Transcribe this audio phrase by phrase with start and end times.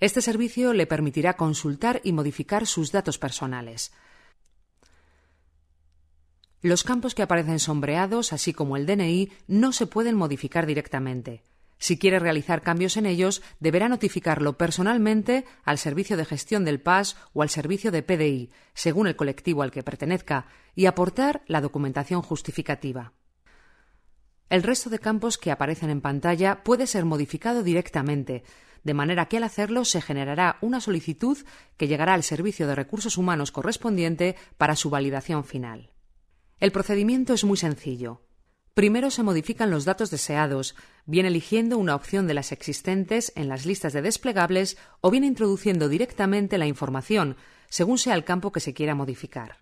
[0.00, 3.92] Este servicio le permitirá consultar y modificar sus datos personales.
[6.60, 11.42] Los campos que aparecen sombreados, así como el DNI, no se pueden modificar directamente.
[11.78, 17.16] Si quiere realizar cambios en ellos, deberá notificarlo personalmente al Servicio de Gestión del PAS
[17.32, 22.22] o al Servicio de PDI, según el colectivo al que pertenezca, y aportar la documentación
[22.22, 23.12] justificativa.
[24.50, 28.42] El resto de campos que aparecen en pantalla puede ser modificado directamente,
[28.88, 31.36] de manera que al hacerlo se generará una solicitud
[31.76, 35.90] que llegará al Servicio de Recursos Humanos correspondiente para su validación final.
[36.58, 38.22] El procedimiento es muy sencillo.
[38.72, 40.74] Primero se modifican los datos deseados,
[41.04, 45.90] bien eligiendo una opción de las existentes en las listas de desplegables o bien introduciendo
[45.90, 47.36] directamente la información,
[47.68, 49.58] según sea el campo que se quiera modificar.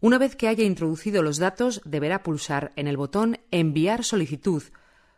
[0.00, 4.62] Una vez que haya introducido los datos, deberá pulsar en el botón Enviar solicitud,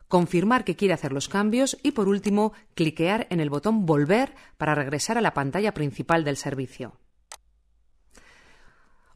[0.08, 4.74] confirmar que quiere hacer los cambios y, por último, cliquear en el botón Volver para
[4.74, 6.98] regresar a la pantalla principal del servicio.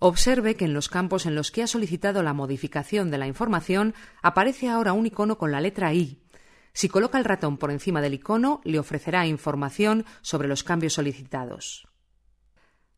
[0.00, 3.94] Observe que en los campos en los que ha solicitado la modificación de la información
[4.22, 6.22] aparece ahora un icono con la letra I.
[6.72, 11.89] Si coloca el ratón por encima del icono, le ofrecerá información sobre los cambios solicitados.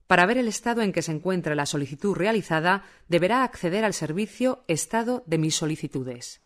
[0.06, 4.64] Para ver el estado en que se encuentra la solicitud realizada, deberá acceder al servicio
[4.66, 6.42] Estado de mis solicitudes.